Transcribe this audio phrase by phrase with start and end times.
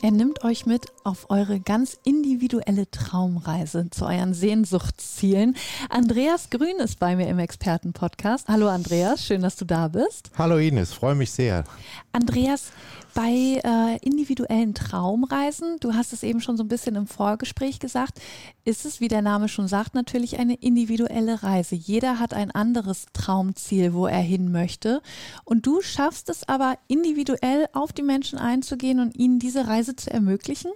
[0.00, 5.56] Er nimmt euch mit auf eure ganz individuelle Traumreise zu euren Sehnsuchtszielen.
[5.90, 8.46] Andreas Grün ist bei mir im Expertenpodcast.
[8.46, 10.30] Hallo Andreas, schön, dass du da bist.
[10.38, 11.64] Hallo Ines, freue mich sehr.
[12.12, 12.70] Andreas,
[13.18, 18.20] bei äh, individuellen Traumreisen, du hast es eben schon so ein bisschen im Vorgespräch gesagt,
[18.64, 21.74] ist es, wie der Name schon sagt, natürlich eine individuelle Reise.
[21.74, 25.02] Jeder hat ein anderes Traumziel, wo er hin möchte.
[25.42, 30.12] Und du schaffst es aber individuell auf die Menschen einzugehen und ihnen diese Reise zu
[30.12, 30.70] ermöglichen?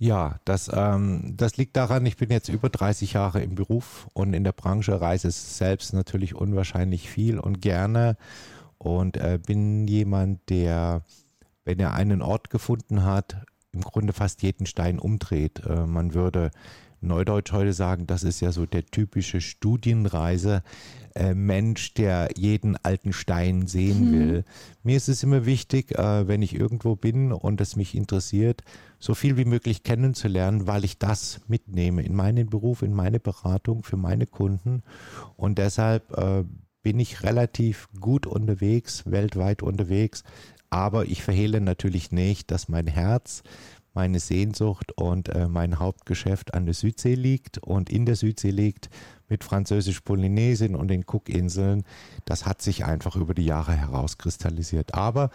[0.00, 4.34] Ja, das, ähm, das liegt daran, ich bin jetzt über 30 Jahre im Beruf und
[4.34, 8.16] in der Branche reise selbst natürlich unwahrscheinlich viel und gerne
[8.78, 11.04] und äh, bin jemand, der
[11.64, 15.62] wenn er einen Ort gefunden hat, im Grunde fast jeden Stein umdreht.
[15.66, 16.50] Äh, man würde
[17.02, 20.62] Neudeutsch heute sagen, das ist ja so der typische Studienreise.
[21.14, 21.34] Äh,
[21.96, 24.12] der jeden alten Stein sehen hm.
[24.12, 24.44] will.
[24.82, 28.62] Mir ist es immer wichtig, äh, wenn ich irgendwo bin und es mich interessiert,
[28.98, 33.82] so viel wie möglich kennenzulernen, weil ich das mitnehme in meinen Beruf, in meine Beratung
[33.82, 34.82] für meine Kunden.
[35.36, 36.44] Und deshalb äh,
[36.82, 40.24] bin ich relativ gut unterwegs, weltweit unterwegs,
[40.72, 43.42] aber ich verhehle natürlich nicht, dass mein Herz,
[43.92, 48.88] meine Sehnsucht und äh, mein Hauptgeschäft an der Südsee liegt und in der Südsee liegt
[49.28, 51.84] mit Französisch-Polynesien und den Cookinseln.
[52.24, 54.94] Das hat sich einfach über die Jahre herauskristallisiert.
[54.94, 55.28] Aber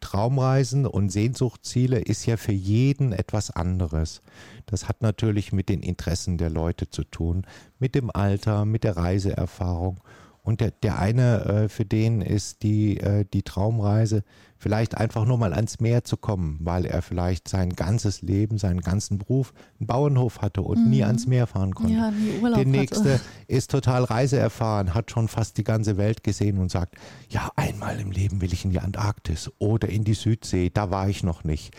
[0.00, 4.22] Traumreisen und Sehnsuchtsziele ist ja für jeden etwas anderes.
[4.66, 7.46] Das hat natürlich mit den Interessen der Leute zu tun,
[7.78, 10.00] mit dem Alter, mit der Reiseerfahrung.
[10.42, 14.24] Und der, der eine, äh, für den ist die, äh, die Traumreise
[14.56, 18.80] vielleicht einfach nur mal ans Meer zu kommen, weil er vielleicht sein ganzes Leben, seinen
[18.80, 20.90] ganzen Beruf einen Bauernhof hatte und mhm.
[20.90, 21.94] nie ans Meer fahren konnte.
[21.94, 22.12] Ja,
[22.54, 23.20] Der nächste hatte.
[23.48, 26.96] ist total reiseerfahren, hat schon fast die ganze Welt gesehen und sagt,
[27.30, 31.08] ja, einmal im Leben will ich in die Antarktis oder in die Südsee, da war
[31.08, 31.74] ich noch nicht.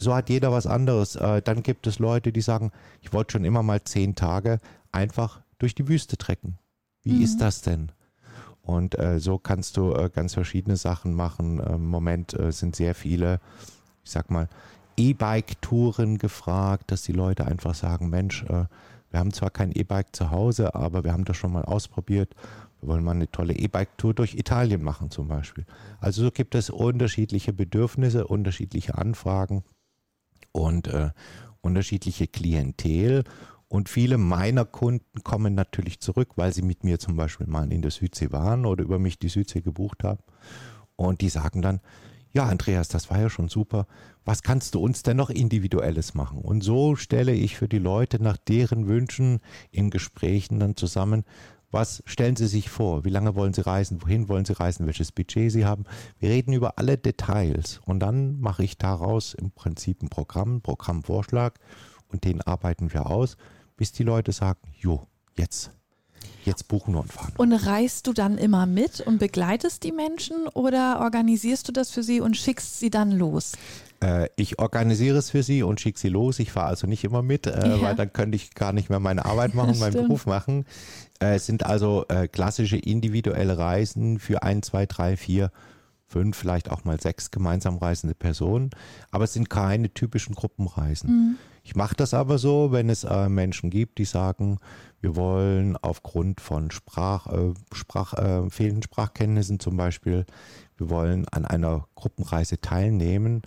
[0.00, 1.16] So hat jeder was anderes.
[1.16, 2.70] Äh, dann gibt es Leute, die sagen,
[3.00, 4.60] ich wollte schon immer mal zehn Tage
[4.92, 6.58] einfach durch die Wüste trecken.
[7.02, 7.22] Wie mhm.
[7.22, 7.92] ist das denn?
[8.62, 11.58] Und äh, so kannst du äh, ganz verschiedene Sachen machen.
[11.58, 13.40] Im Moment äh, sind sehr viele,
[14.04, 14.48] ich sag mal,
[14.98, 18.66] E-Bike-Touren gefragt, dass die Leute einfach sagen, Mensch, äh,
[19.10, 22.34] wir haben zwar kein E-Bike zu Hause, aber wir haben das schon mal ausprobiert.
[22.80, 25.64] Wir wollen mal eine tolle E-Bike-Tour durch Italien machen zum Beispiel.
[26.00, 29.64] Also so gibt es unterschiedliche Bedürfnisse, unterschiedliche Anfragen
[30.52, 31.10] und äh,
[31.60, 33.24] unterschiedliche Klientel.
[33.68, 37.82] Und viele meiner Kunden kommen natürlich zurück, weil sie mit mir zum Beispiel mal in
[37.82, 40.20] der Südsee waren oder über mich die Südsee gebucht haben.
[40.96, 41.80] Und die sagen dann,
[42.32, 43.86] ja, Andreas, das war ja schon super.
[44.24, 46.38] Was kannst du uns denn noch Individuelles machen?
[46.40, 49.40] Und so stelle ich für die Leute nach deren Wünschen
[49.70, 51.24] in Gesprächen dann zusammen,
[51.70, 53.04] was stellen Sie sich vor?
[53.04, 54.02] Wie lange wollen Sie reisen?
[54.02, 54.86] Wohin wollen Sie reisen?
[54.86, 55.84] Welches Budget Sie haben?
[56.18, 61.58] Wir reden über alle Details und dann mache ich daraus im Prinzip ein Programm, Programmvorschlag
[62.08, 63.36] und den arbeiten wir aus
[63.78, 65.06] bis die Leute sagen, jo,
[65.36, 65.70] jetzt,
[66.44, 67.32] jetzt buchen wir und fahren.
[67.38, 72.02] Und reist du dann immer mit und begleitest die Menschen oder organisierst du das für
[72.02, 73.52] sie und schickst sie dann los?
[74.00, 76.40] Äh, ich organisiere es für sie und schicke sie los.
[76.40, 77.80] Ich fahre also nicht immer mit, äh, ja.
[77.80, 80.66] weil dann könnte ich gar nicht mehr meine Arbeit machen, meinen Beruf machen.
[81.20, 85.50] Äh, es sind also klassische individuelle Reisen für ein, zwei, drei, vier,
[86.08, 88.70] fünf, vielleicht auch mal sechs gemeinsam reisende Personen.
[89.10, 91.10] Aber es sind keine typischen Gruppenreisen.
[91.10, 91.36] Mhm.
[91.62, 94.58] Ich mache das aber so, wenn es äh, Menschen gibt, die sagen,
[95.00, 100.24] wir wollen aufgrund von Sprach, äh, Sprach, äh, fehlenden Sprachkenntnissen zum Beispiel,
[100.78, 103.42] wir wollen an einer Gruppenreise teilnehmen,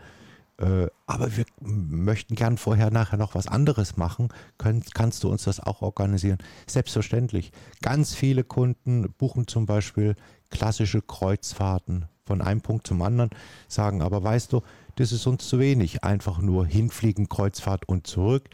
[0.58, 4.30] äh, aber wir möchten gern vorher, nachher noch was anderes machen.
[4.60, 6.38] Können, kannst du uns das auch organisieren?
[6.68, 7.52] Selbstverständlich.
[7.82, 10.16] Ganz viele Kunden buchen zum Beispiel
[10.52, 13.30] klassische Kreuzfahrten von einem Punkt zum anderen,
[13.68, 14.62] sagen aber, weißt du,
[14.96, 16.04] das ist uns zu wenig.
[16.04, 18.50] Einfach nur hinfliegen, Kreuzfahrt und zurück.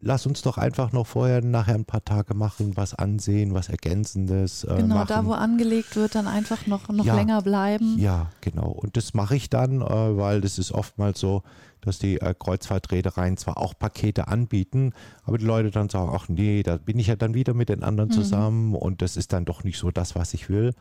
[0.00, 4.62] Lass uns doch einfach noch vorher, nachher ein paar Tage machen, was ansehen, was Ergänzendes.
[4.62, 5.08] Äh, genau, machen.
[5.08, 7.98] da wo angelegt wird, dann einfach noch, noch ja, länger bleiben.
[7.98, 8.68] Ja, genau.
[8.68, 11.42] Und das mache ich dann, äh, weil das ist oftmals so,
[11.80, 14.92] dass die äh, Kreuzfahrtreedereien zwar auch Pakete anbieten,
[15.24, 17.82] aber die Leute dann sagen, ach nee, da bin ich ja dann wieder mit den
[17.82, 18.14] anderen mhm.
[18.14, 20.74] zusammen und das ist dann doch nicht so das, was ich will.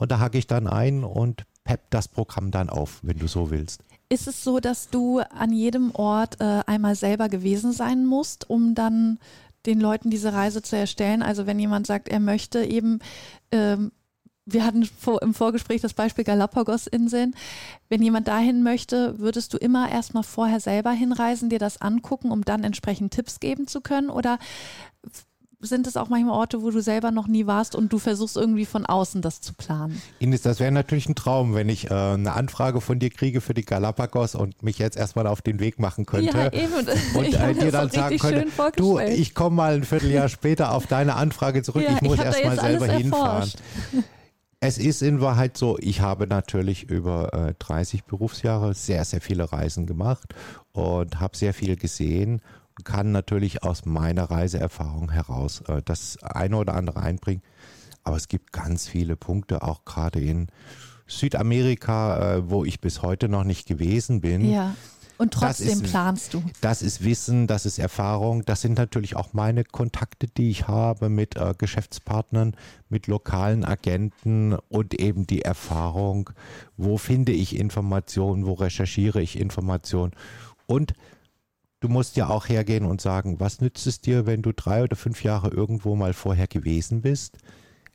[0.00, 3.50] Und da hake ich dann ein und pepp das Programm dann auf, wenn du so
[3.50, 3.84] willst.
[4.08, 8.74] Ist es so, dass du an jedem Ort äh, einmal selber gewesen sein musst, um
[8.74, 9.18] dann
[9.66, 11.22] den Leuten diese Reise zu erstellen?
[11.22, 13.00] Also wenn jemand sagt, er möchte eben
[13.52, 13.92] ähm,
[14.46, 17.36] wir hatten vor, im Vorgespräch das Beispiel Galapagos-Inseln.
[17.88, 22.44] Wenn jemand dahin möchte, würdest du immer erstmal vorher selber hinreisen, dir das angucken, um
[22.44, 24.10] dann entsprechend Tipps geben zu können?
[24.10, 24.38] Oder
[25.62, 28.64] sind es auch manchmal Orte, wo du selber noch nie warst und du versuchst irgendwie
[28.64, 30.00] von außen das zu planen?
[30.18, 33.54] Ines, das wäre natürlich ein Traum, wenn ich äh, eine Anfrage von dir kriege für
[33.54, 36.36] die Galapagos und mich jetzt erstmal auf den Weg machen könnte.
[36.36, 36.72] Ja, eben.
[37.14, 38.46] Und äh, dir dann sagen könnte,
[38.76, 42.58] du, ich komme mal ein Vierteljahr später auf deine Anfrage zurück, ja, ich muss erstmal
[42.58, 43.50] selber hinfahren.
[44.62, 49.50] Es ist in Wahrheit so, ich habe natürlich über äh, 30 Berufsjahre sehr, sehr viele
[49.50, 50.34] Reisen gemacht
[50.72, 52.42] und habe sehr viel gesehen
[52.84, 57.42] kann natürlich aus meiner Reiseerfahrung heraus äh, das eine oder andere einbringen.
[58.02, 60.48] Aber es gibt ganz viele Punkte, auch gerade in
[61.06, 64.50] Südamerika, äh, wo ich bis heute noch nicht gewesen bin.
[64.50, 64.74] Ja
[65.20, 66.42] und trotzdem ist, planst du.
[66.62, 71.10] Das ist Wissen, das ist Erfahrung, das sind natürlich auch meine Kontakte, die ich habe
[71.10, 72.56] mit äh, Geschäftspartnern,
[72.88, 76.30] mit lokalen Agenten und eben die Erfahrung,
[76.78, 80.12] wo finde ich Informationen, wo recherchiere ich Informationen
[80.64, 80.94] und
[81.80, 84.96] du musst ja auch hergehen und sagen, was nützt es dir, wenn du drei oder
[84.96, 87.38] fünf Jahre irgendwo mal vorher gewesen bist?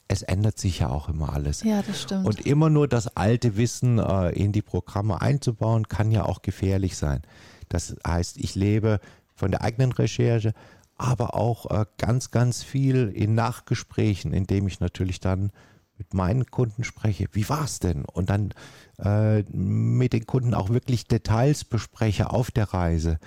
[0.07, 1.63] es ändert sich ja auch immer alles.
[1.63, 2.25] Ja, das stimmt.
[2.25, 6.95] Und immer nur das alte Wissen äh, in die Programme einzubauen, kann ja auch gefährlich
[6.95, 7.21] sein.
[7.69, 8.99] Das heißt, ich lebe
[9.33, 10.53] von der eigenen Recherche,
[10.97, 15.51] aber auch äh, ganz, ganz viel in Nachgesprächen, indem ich natürlich dann
[15.97, 17.27] mit meinen Kunden spreche.
[17.31, 18.05] Wie war es denn?
[18.05, 18.53] Und dann
[18.99, 23.17] äh, mit den Kunden auch wirklich Details bespreche auf der Reise.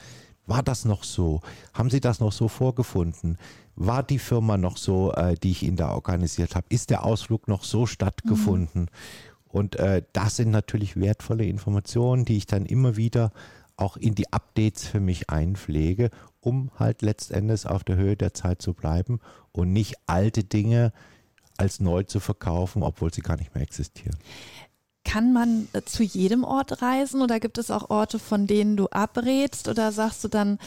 [0.48, 1.42] War das noch so?
[1.74, 3.36] Haben Sie das noch so vorgefunden?
[3.76, 6.66] War die Firma noch so, äh, die ich Ihnen da organisiert habe?
[6.70, 8.82] Ist der Ausflug noch so stattgefunden?
[8.82, 8.88] Mhm.
[9.46, 13.30] Und äh, das sind natürlich wertvolle Informationen, die ich dann immer wieder
[13.76, 16.10] auch in die Updates für mich einpflege,
[16.40, 19.20] um halt letztendlich auf der Höhe der Zeit zu bleiben
[19.52, 20.92] und nicht alte Dinge
[21.58, 24.16] als neu zu verkaufen, obwohl sie gar nicht mehr existieren.
[25.04, 28.88] Kann man äh, zu jedem Ort reisen oder gibt es auch Orte, von denen du
[28.88, 30.58] abrätst oder sagst du dann,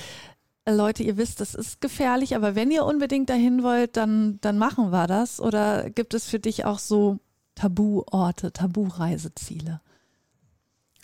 [0.65, 4.57] äh, Leute, ihr wisst, das ist gefährlich, aber wenn ihr unbedingt dahin wollt, dann, dann
[4.57, 5.39] machen wir das?
[5.39, 7.19] Oder gibt es für dich auch so
[7.55, 9.81] Tabuorte, Tabureiseziele?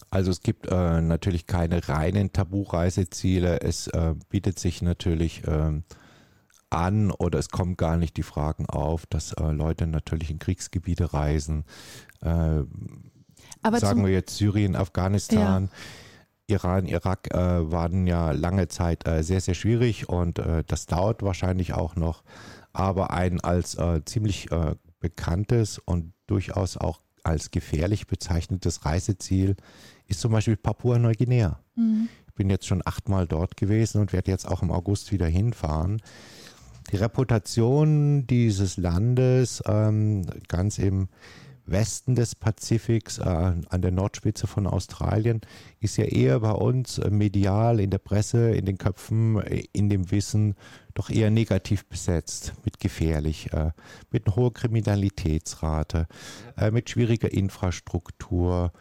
[0.10, 3.62] Also es gibt äh, natürlich keine reinen Tabureiseziele.
[3.62, 5.82] Es äh, bietet sich natürlich äh,
[6.70, 11.14] an oder es kommt gar nicht die Fragen auf, dass äh, Leute natürlich in Kriegsgebiete
[11.14, 11.66] reisen.
[13.62, 15.64] Aber sagen wir jetzt Syrien, Afghanistan.
[15.66, 15.70] Ja.
[16.50, 21.22] Iran, Irak äh, waren ja lange Zeit äh, sehr, sehr schwierig und äh, das dauert
[21.22, 22.24] wahrscheinlich auch noch.
[22.72, 29.58] Aber ein als äh, ziemlich äh, bekanntes und durchaus auch als gefährlich bezeichnetes Reiseziel
[30.08, 31.60] ist zum Beispiel Papua-Neuguinea.
[31.76, 32.08] Mhm.
[32.28, 36.02] Ich bin jetzt schon achtmal dort gewesen und werde jetzt auch im August wieder hinfahren.
[36.92, 41.10] Die Reputation dieses Landes ähm, ganz im
[41.68, 45.42] Westen des Pazifiks, äh, an der Nordspitze von Australien,
[45.80, 49.90] ist ja eher bei uns äh, medial in der Presse, in den Köpfen, äh, in
[49.90, 50.56] dem Wissen
[50.94, 53.72] doch eher negativ besetzt, mit gefährlich, äh,
[54.12, 56.08] mit hohen Kriminalitätsrate,
[56.58, 58.72] äh, mit schwieriger Infrastruktur.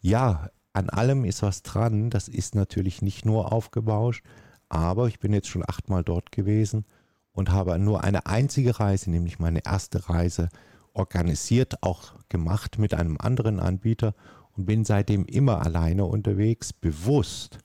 [0.00, 2.10] Ja, an allem ist was dran.
[2.10, 4.24] Das ist natürlich nicht nur aufgebauscht,
[4.68, 6.86] aber ich bin jetzt schon achtmal dort gewesen
[7.32, 10.48] und habe nur eine einzige Reise, nämlich meine erste Reise
[10.92, 14.14] organisiert, auch gemacht mit einem anderen Anbieter
[14.56, 17.58] und bin seitdem immer alleine unterwegs, bewusst,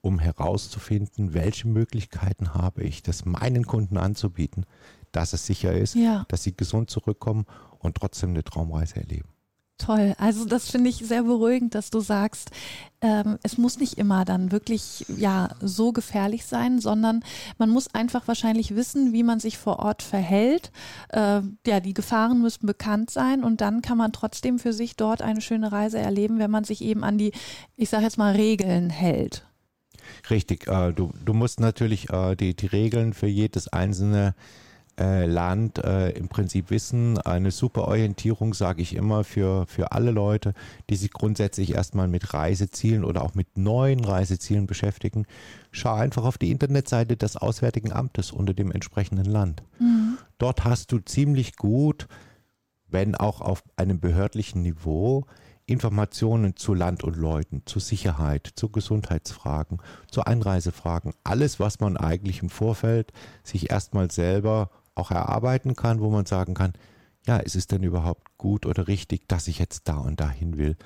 [0.00, 4.66] um herauszufinden, welche Möglichkeiten habe ich, das meinen Kunden anzubieten,
[5.10, 6.24] dass es sicher ist, ja.
[6.28, 7.46] dass sie gesund zurückkommen
[7.78, 9.28] und trotzdem eine Traumreise erleben.
[9.78, 10.14] Toll.
[10.18, 12.50] Also das finde ich sehr beruhigend, dass du sagst,
[13.00, 17.24] ähm, es muss nicht immer dann wirklich ja so gefährlich sein, sondern
[17.58, 20.70] man muss einfach wahrscheinlich wissen, wie man sich vor Ort verhält.
[21.08, 25.20] Äh, ja, die Gefahren müssen bekannt sein und dann kann man trotzdem für sich dort
[25.20, 27.32] eine schöne Reise erleben, wenn man sich eben an die,
[27.76, 29.44] ich sage jetzt mal, Regeln hält.
[30.30, 30.68] Richtig.
[30.68, 34.34] Äh, du, du musst natürlich äh, die, die Regeln für jedes einzelne
[34.98, 37.18] äh, Land äh, im Prinzip wissen.
[37.18, 40.54] Eine super Orientierung, sage ich immer, für, für alle Leute,
[40.90, 45.26] die sich grundsätzlich erstmal mit Reisezielen oder auch mit neuen Reisezielen beschäftigen.
[45.70, 49.62] Schau einfach auf die Internetseite des Auswärtigen Amtes unter dem entsprechenden Land.
[49.78, 50.18] Mhm.
[50.38, 52.06] Dort hast du ziemlich gut,
[52.88, 55.24] wenn auch auf einem behördlichen Niveau,
[55.66, 59.80] Informationen zu Land und Leuten, zu Sicherheit, zu Gesundheitsfragen,
[60.10, 66.10] zu Einreisefragen, alles, was man eigentlich im Vorfeld sich erstmal selber auch erarbeiten kann, wo
[66.10, 66.72] man sagen kann,
[67.26, 70.76] ja, ist es denn überhaupt gut oder richtig, dass ich jetzt da und dahin will?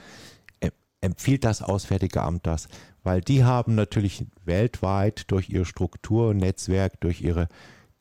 [1.03, 2.69] Empfiehlt das Auswärtige Amt das?
[3.03, 7.49] Weil die haben natürlich weltweit durch ihre Struktur und Netzwerk, durch ihre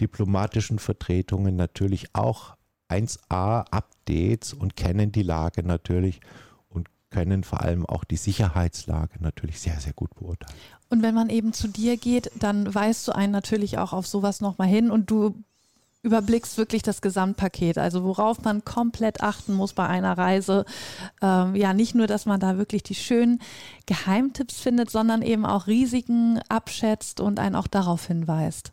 [0.01, 2.55] diplomatischen Vertretungen natürlich auch
[2.89, 6.21] 1a Updates und kennen die Lage natürlich
[6.69, 10.57] und können vor allem auch die Sicherheitslage natürlich sehr, sehr gut beurteilen.
[10.89, 14.41] Und wenn man eben zu dir geht, dann weist du einen natürlich auch auf sowas
[14.41, 15.35] nochmal hin und du
[16.05, 20.65] überblickst wirklich das Gesamtpaket, also worauf man komplett achten muss bei einer Reise.
[21.21, 23.41] Ähm, ja, nicht nur, dass man da wirklich die schönen
[23.87, 28.71] Geheimtipps findet, sondern eben auch Risiken abschätzt und einen auch darauf hinweist.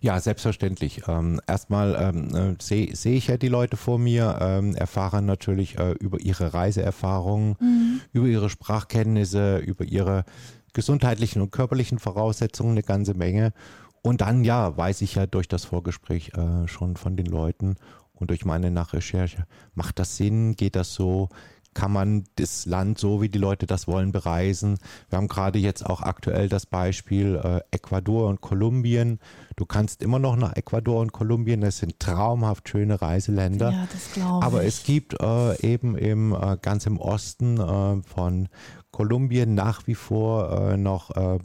[0.00, 1.02] Ja, selbstverständlich.
[1.06, 5.78] Ähm, erstmal ähm, äh, sehe seh ich ja die Leute vor mir, ähm, erfahre natürlich
[5.78, 8.00] äh, über ihre Reiseerfahrungen, mhm.
[8.12, 10.24] über ihre Sprachkenntnisse, über ihre
[10.72, 13.52] gesundheitlichen und körperlichen Voraussetzungen eine ganze Menge.
[14.02, 17.76] Und dann, ja, weiß ich ja durch das Vorgespräch äh, schon von den Leuten
[18.14, 21.28] und durch meine Nachrecherche, macht das Sinn, geht das so,
[21.74, 24.78] kann man das Land so, wie die Leute das wollen, bereisen.
[25.08, 29.20] Wir haben gerade jetzt auch aktuell das Beispiel äh, Ecuador und Kolumbien.
[29.56, 33.70] Du kannst immer noch nach Ecuador und Kolumbien, das sind traumhaft schöne Reiseländer.
[33.70, 38.48] Ja, das glaube Aber es gibt äh, eben im, äh, ganz im Osten äh, von
[38.90, 41.38] Kolumbien nach wie vor äh, noch äh,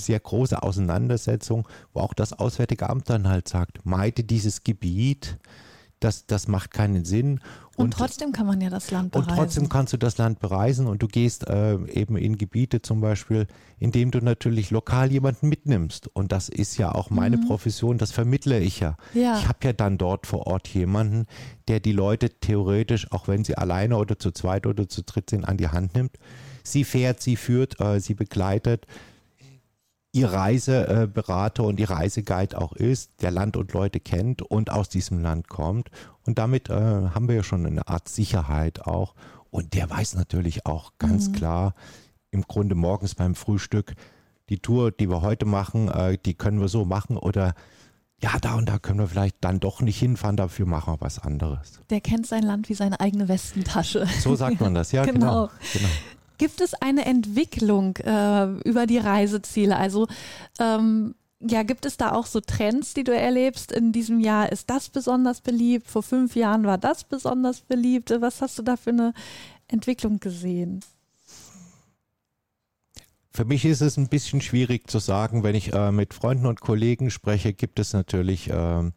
[0.00, 5.38] sehr große Auseinandersetzung, wo auch das Auswärtige Amt dann halt sagt, meide dieses Gebiet,
[6.00, 7.40] das, das macht keinen Sinn.
[7.76, 9.30] Und, und, trotzdem kann man ja das Land bereisen.
[9.30, 13.00] Und trotzdem kannst du das Land bereisen und du gehst äh, eben in Gebiete zum
[13.00, 13.46] Beispiel,
[13.78, 16.08] in dem du natürlich lokal jemanden mitnimmst.
[16.08, 17.46] Und das ist ja auch meine mhm.
[17.46, 18.96] Profession, das vermittle ich ja.
[19.14, 19.38] ja.
[19.38, 21.26] Ich habe ja dann dort vor Ort jemanden,
[21.68, 25.44] der die Leute theoretisch, auch wenn sie alleine oder zu zweit oder zu dritt sind,
[25.44, 26.18] an die Hand nimmt.
[26.62, 28.86] Sie fährt, sie führt, äh, sie begleitet
[30.12, 35.22] ihr Reiseberater und ihr Reiseguide auch ist, der Land und Leute kennt und aus diesem
[35.22, 35.90] Land kommt.
[36.26, 39.14] Und damit äh, haben wir ja schon eine Art Sicherheit auch.
[39.50, 41.32] Und der weiß natürlich auch ganz mhm.
[41.32, 41.74] klar,
[42.30, 43.94] im Grunde morgens beim Frühstück,
[44.48, 47.54] die Tour, die wir heute machen, äh, die können wir so machen oder
[48.22, 51.18] ja, da und da können wir vielleicht dann doch nicht hinfahren, dafür machen wir was
[51.18, 51.80] anderes.
[51.88, 54.06] Der kennt sein Land wie seine eigene Westentasche.
[54.20, 55.46] So sagt man das, ja, genau.
[55.46, 55.50] genau.
[55.72, 55.88] genau.
[56.40, 59.76] Gibt es eine Entwicklung äh, über die Reiseziele?
[59.76, 60.08] Also
[60.58, 63.70] ähm, ja, gibt es da auch so Trends, die du erlebst?
[63.70, 68.10] In diesem Jahr ist das besonders beliebt, vor fünf Jahren war das besonders beliebt.
[68.22, 69.12] Was hast du da für eine
[69.68, 70.80] Entwicklung gesehen?
[73.34, 76.62] Für mich ist es ein bisschen schwierig zu sagen, wenn ich äh, mit Freunden und
[76.62, 78.90] Kollegen spreche, gibt es natürlich äh,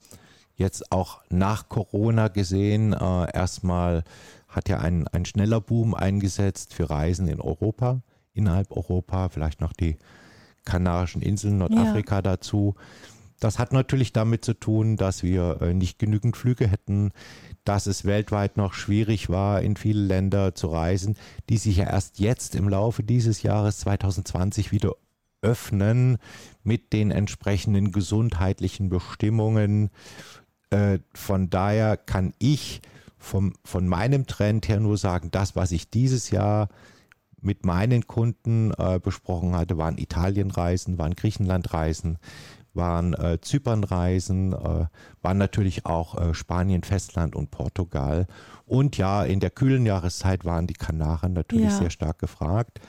[0.55, 4.05] jetzt auch nach Corona gesehen äh, erstmal
[4.55, 8.01] hat ja ein, ein schneller Boom eingesetzt für Reisen in Europa,
[8.33, 9.97] innerhalb Europa, vielleicht noch die
[10.65, 12.21] Kanarischen Inseln, Nordafrika ja.
[12.21, 12.75] dazu.
[13.39, 17.11] Das hat natürlich damit zu tun, dass wir äh, nicht genügend Flüge hätten,
[17.65, 21.17] dass es weltweit noch schwierig war, in viele Länder zu reisen,
[21.49, 24.93] die sich ja erst jetzt im Laufe dieses Jahres 2020 wieder
[25.41, 26.19] öffnen
[26.63, 29.89] mit den entsprechenden gesundheitlichen Bestimmungen.
[30.69, 32.81] Äh, von daher kann ich
[33.23, 36.67] vom, von meinem Trend her nur sagen, das, was ich dieses Jahr
[37.41, 42.17] mit meinen Kunden äh, besprochen hatte, waren Italienreisen, waren Griechenlandreisen,
[42.73, 44.85] waren äh, Zypernreisen, äh,
[45.21, 48.27] waren natürlich auch äh, Spanien, Festland und Portugal.
[48.65, 51.77] Und ja, in der kühlen Jahreszeit waren die Kanaren natürlich ja.
[51.77, 52.79] sehr stark gefragt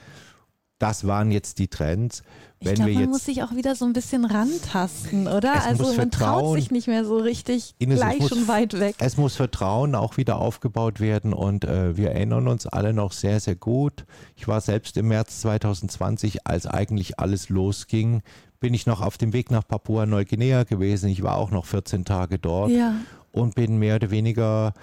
[0.79, 2.23] das waren jetzt die Trends.
[2.61, 5.63] Wenn ich glaube, man muss sich auch wieder so ein bisschen rantasten, oder?
[5.63, 8.95] Also man traut sich nicht mehr so richtig Ines, gleich muss, schon weit weg.
[8.99, 13.39] Es muss Vertrauen auch wieder aufgebaut werden und äh, wir erinnern uns alle noch sehr,
[13.39, 14.05] sehr gut.
[14.35, 18.21] Ich war selbst im März 2020, als eigentlich alles losging,
[18.59, 21.09] bin ich noch auf dem Weg nach Papua-Neuguinea gewesen.
[21.09, 22.95] Ich war auch noch 14 Tage dort ja.
[23.31, 24.73] und bin mehr oder weniger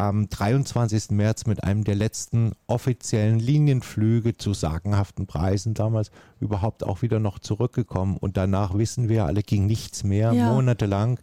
[0.00, 1.10] am 23.
[1.10, 7.38] März mit einem der letzten offiziellen Linienflüge zu sagenhaften Preisen damals überhaupt auch wieder noch
[7.38, 8.16] zurückgekommen.
[8.16, 10.52] Und danach wissen wir alle, ging nichts mehr, ja.
[10.52, 11.20] monatelang.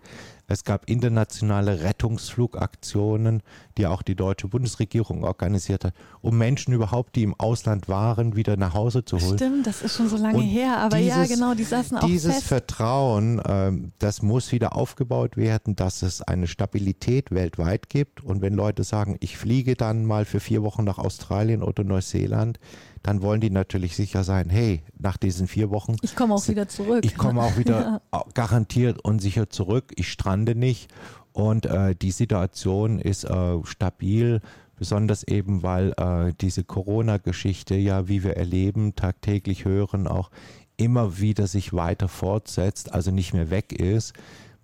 [0.50, 3.44] Es gab internationale Rettungsflugaktionen,
[3.77, 8.56] die auch die deutsche Bundesregierung organisiert hat, um Menschen überhaupt, die im Ausland waren, wieder
[8.56, 9.38] nach Hause zu holen.
[9.38, 12.08] Stimmt, das ist schon so lange Und her, aber dieses, ja, genau, die saßen auch
[12.08, 12.48] Dieses fest.
[12.48, 18.24] Vertrauen, äh, das muss wieder aufgebaut werden, dass es eine Stabilität weltweit gibt.
[18.24, 22.58] Und wenn Leute sagen, ich fliege dann mal für vier Wochen nach Australien oder Neuseeland,
[23.04, 25.96] dann wollen die natürlich sicher sein, hey, nach diesen vier Wochen.
[26.01, 27.06] Ich komme auch wieder zurück.
[27.06, 28.24] Ich komme auch wieder ja.
[28.34, 29.94] garantiert und sicher zurück.
[29.96, 30.89] Ich strande nicht.
[31.34, 34.42] Und äh, die Situation ist äh, stabil,
[34.77, 40.32] besonders eben, weil äh, diese Corona-Geschichte ja, wie wir erleben, tagtäglich hören, auch
[40.77, 44.13] immer wieder sich weiter fortsetzt, also nicht mehr weg ist,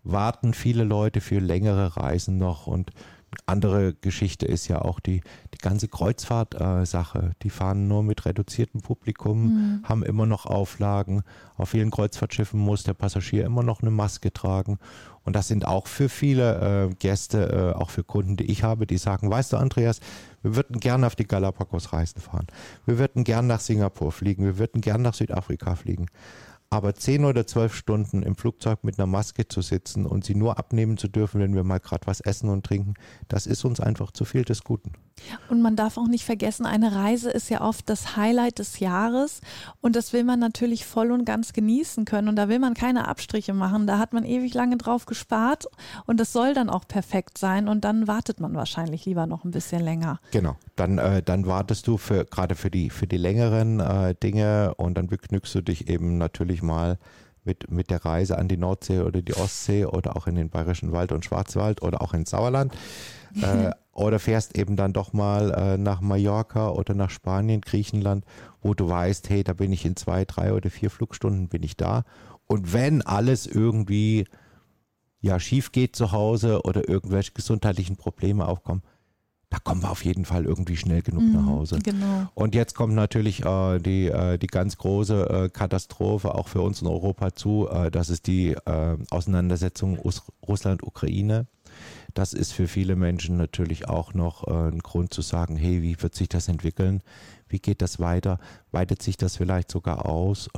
[0.03, 2.91] warten viele Leute für längere Reisen noch und
[3.45, 5.21] andere Geschichte ist ja auch die,
[5.53, 7.19] die ganze Kreuzfahrt-Sache.
[7.19, 9.83] Äh, die fahren nur mit reduziertem Publikum, mhm.
[9.83, 11.23] haben immer noch Auflagen.
[11.57, 14.79] Auf vielen Kreuzfahrtschiffen muss der Passagier immer noch eine Maske tragen.
[15.23, 18.85] Und das sind auch für viele äh, Gäste, äh, auch für Kunden, die ich habe,
[18.85, 19.99] die sagen, weißt du, Andreas,
[20.41, 22.47] wir würden gerne auf die Galapagos-Reisen fahren.
[22.85, 24.43] Wir würden gerne nach Singapur fliegen.
[24.43, 26.07] Wir würden gerne nach Südafrika fliegen.
[26.73, 30.57] Aber zehn oder zwölf Stunden im Flugzeug mit einer Maske zu sitzen und sie nur
[30.57, 32.95] abnehmen zu dürfen, wenn wir mal gerade was essen und trinken,
[33.27, 34.93] das ist uns einfach zu viel des Guten.
[35.49, 39.41] Und man darf auch nicht vergessen, eine Reise ist ja oft das Highlight des Jahres
[39.81, 43.07] und das will man natürlich voll und ganz genießen können und da will man keine
[43.07, 43.87] Abstriche machen.
[43.87, 45.65] Da hat man ewig lange drauf gespart
[46.05, 49.51] und das soll dann auch perfekt sein und dann wartet man wahrscheinlich lieber noch ein
[49.51, 50.19] bisschen länger.
[50.31, 54.73] Genau, dann, äh, dann wartest du für gerade für die, für die längeren äh, Dinge
[54.75, 56.97] und dann begnügst du dich eben natürlich mal
[57.45, 60.91] mit, mit der Reise an die Nordsee oder die Ostsee oder auch in den Bayerischen
[60.91, 62.73] Wald und Schwarzwald oder auch ins Sauerland.
[63.41, 68.25] Äh, oder fährst eben dann doch mal äh, nach Mallorca oder nach Spanien, Griechenland,
[68.61, 71.77] wo du weißt, hey, da bin ich in zwei, drei oder vier Flugstunden bin ich
[71.77, 72.03] da.
[72.47, 74.25] Und wenn alles irgendwie
[75.21, 78.81] ja schief geht zu Hause oder irgendwelche gesundheitlichen Probleme aufkommen,
[79.53, 81.77] da kommen wir auf jeden Fall irgendwie schnell genug mhm, nach Hause.
[81.83, 82.27] Genau.
[82.33, 86.81] Und jetzt kommt natürlich äh, die, äh, die ganz große äh, Katastrophe auch für uns
[86.81, 87.69] in Europa zu.
[87.69, 89.99] Äh, das ist die äh, Auseinandersetzung
[90.47, 91.45] Russland-Ukraine.
[92.13, 96.01] Das ist für viele Menschen natürlich auch noch äh, ein Grund zu sagen, hey, wie
[96.01, 97.01] wird sich das entwickeln?
[97.47, 98.39] Wie geht das weiter?
[98.71, 100.49] Weitet sich das vielleicht sogar aus?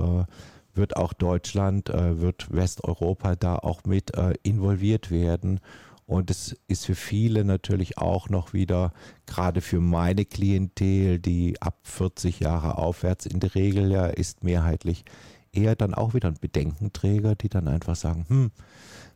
[0.73, 4.11] wird auch Deutschland, wird Westeuropa da auch mit
[4.43, 5.61] involviert werden?
[6.07, 8.93] Und es ist für viele natürlich auch noch wieder,
[9.25, 15.03] gerade für meine Klientel, die ab 40 Jahre aufwärts in der Regel ja ist mehrheitlich,
[15.51, 18.51] eher dann auch wieder ein Bedenkenträger, die dann einfach sagen, hm,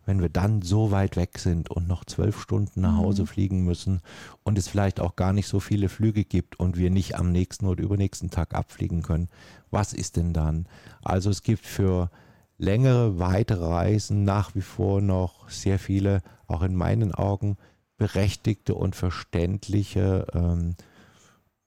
[0.10, 3.28] wenn wir dann so weit weg sind und noch zwölf Stunden nach Hause mhm.
[3.28, 4.02] fliegen müssen
[4.42, 7.68] und es vielleicht auch gar nicht so viele Flüge gibt und wir nicht am nächsten
[7.68, 9.30] oder übernächsten Tag abfliegen können,
[9.70, 10.66] was ist denn dann?
[11.04, 12.10] Also es gibt für
[12.58, 17.58] längere, weite Reisen nach wie vor noch sehr viele auch in meinen Augen
[18.00, 20.76] berechtigte und verständliche ähm,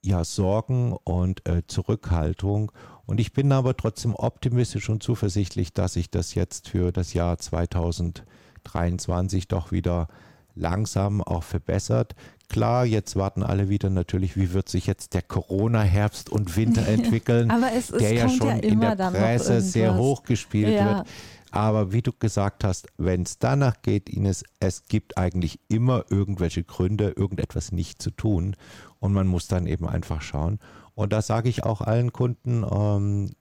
[0.05, 2.73] ja, Sorgen und äh, Zurückhaltung.
[3.07, 7.39] Und ich bin aber trotzdem optimistisch und zuversichtlich, dass sich das jetzt für das Jahr
[7.39, 10.09] 2023 doch wieder
[10.55, 12.15] langsam auch verbessert.
[12.49, 17.51] Klar, jetzt warten alle wieder natürlich, wie wird sich jetzt der Corona-Herbst und Winter entwickeln,
[17.51, 20.99] Aber es, es der ja schon ja in der Presse sehr hoch gespielt ja.
[20.99, 21.07] wird.
[21.53, 26.65] Aber wie du gesagt hast, wenn es danach geht, Ines, es gibt eigentlich immer irgendwelche
[26.65, 28.57] Gründe, irgendetwas nicht zu tun.
[29.01, 30.59] Und man muss dann eben einfach schauen.
[30.95, 33.33] Und da sage ich auch allen Kunden, ähm,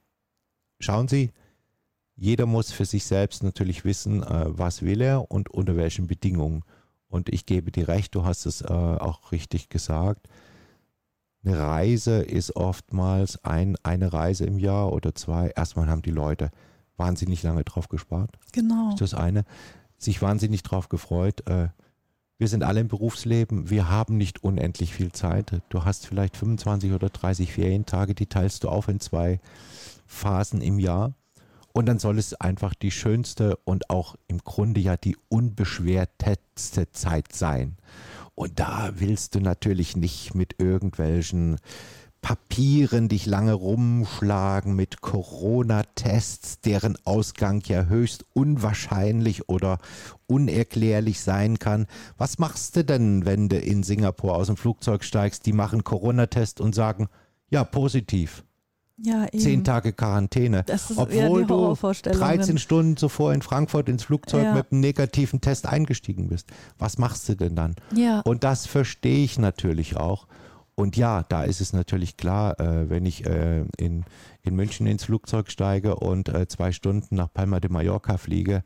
[0.82, 1.32] schauen Sie,
[2.18, 6.64] jeder muss für sich selbst natürlich wissen, äh, was will er und unter welchen Bedingungen.
[7.08, 10.28] Und ich gebe dir recht, du hast es äh, auch richtig gesagt.
[11.46, 15.48] Eine Reise ist oftmals ein, eine Reise im Jahr oder zwei.
[15.56, 16.52] Erstmal haben die Leute
[17.02, 18.38] wahnsinnig lange drauf gespart.
[18.52, 18.92] Genau.
[18.92, 19.44] Das ist das eine.
[19.98, 21.48] Sich wahnsinnig drauf gefreut.
[21.48, 21.70] Äh,
[22.38, 23.70] wir sind alle im Berufsleben.
[23.70, 25.62] Wir haben nicht unendlich viel Zeit.
[25.70, 29.40] Du hast vielleicht 25 oder 30 Ferientage, die teilst du auf in zwei
[30.08, 31.14] Phasen im Jahr.
[31.74, 37.34] Und dann soll es einfach die schönste und auch im Grunde ja die unbeschwerteste Zeit
[37.34, 37.78] sein.
[38.36, 41.58] Und da willst du natürlich nicht mit irgendwelchen
[42.22, 49.80] Papieren dich lange rumschlagen mit Corona-Tests, deren Ausgang ja höchst unwahrscheinlich oder
[50.28, 51.88] unerklärlich sein kann.
[52.18, 55.48] Was machst du denn, wenn du in Singapur aus dem Flugzeug steigst?
[55.48, 57.08] Die machen Corona-Test und sagen,
[57.50, 58.44] ja, positiv.
[59.04, 59.40] Ja, eben.
[59.40, 60.64] Zehn Tage Quarantäne.
[60.66, 64.54] Das ist obwohl du 13 Stunden zuvor in Frankfurt ins Flugzeug ja.
[64.54, 66.48] mit einem negativen Test eingestiegen bist.
[66.78, 67.76] Was machst du denn dann?
[67.96, 68.20] Ja.
[68.22, 70.28] Und das verstehe ich natürlich auch.
[70.76, 74.06] Und ja, da ist es natürlich klar, äh, wenn ich äh, in,
[74.42, 78.64] in München ins Flugzeug steige und äh, zwei Stunden nach Palma de Mallorca fliege,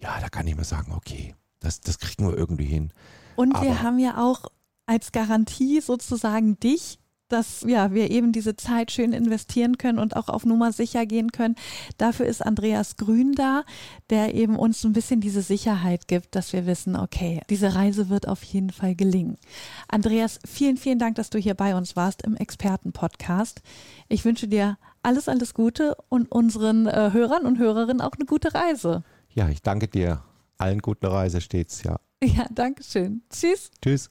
[0.00, 2.92] ja, da kann ich mir sagen, okay, das, das kriegen wir irgendwie hin.
[3.36, 4.46] Und Aber wir haben ja auch
[4.86, 10.28] als Garantie sozusagen dich dass ja, wir eben diese Zeit schön investieren können und auch
[10.28, 11.56] auf Nummer sicher gehen können.
[11.98, 13.64] Dafür ist Andreas Grün da,
[14.10, 18.28] der eben uns ein bisschen diese Sicherheit gibt, dass wir wissen, okay, diese Reise wird
[18.28, 19.38] auf jeden Fall gelingen.
[19.88, 23.62] Andreas, vielen, vielen Dank, dass du hier bei uns warst im Experten-Podcast.
[24.08, 28.54] Ich wünsche dir alles, alles Gute und unseren äh, Hörern und Hörerinnen auch eine gute
[28.54, 29.04] Reise.
[29.30, 30.22] Ja, ich danke dir.
[30.56, 31.96] Allen gute Reise stets, ja.
[32.22, 33.22] Ja, danke schön.
[33.28, 33.70] Tschüss.
[33.82, 34.10] Tschüss.